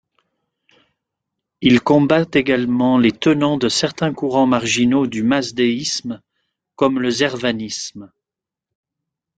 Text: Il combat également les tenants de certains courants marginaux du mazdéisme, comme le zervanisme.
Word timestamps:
Il 1.61 1.79
combat 1.81 2.25
également 2.33 2.97
les 2.97 3.11
tenants 3.11 3.57
de 3.59 3.69
certains 3.69 4.15
courants 4.15 4.47
marginaux 4.47 5.05
du 5.05 5.21
mazdéisme, 5.21 6.23
comme 6.75 6.99
le 6.99 7.11
zervanisme. 7.11 8.11